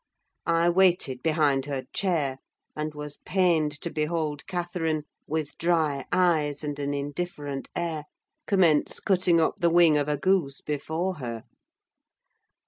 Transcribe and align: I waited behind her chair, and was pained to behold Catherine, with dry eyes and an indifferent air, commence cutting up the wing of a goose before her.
I 0.47 0.67
waited 0.67 1.21
behind 1.21 1.67
her 1.67 1.83
chair, 1.93 2.39
and 2.75 2.95
was 2.95 3.17
pained 3.17 3.71
to 3.81 3.91
behold 3.91 4.47
Catherine, 4.47 5.03
with 5.27 5.55
dry 5.59 6.05
eyes 6.11 6.63
and 6.63 6.79
an 6.79 6.91
indifferent 6.95 7.69
air, 7.75 8.05
commence 8.47 8.99
cutting 8.99 9.39
up 9.39 9.57
the 9.59 9.69
wing 9.69 9.97
of 9.97 10.09
a 10.09 10.17
goose 10.17 10.59
before 10.61 11.17
her. 11.17 11.43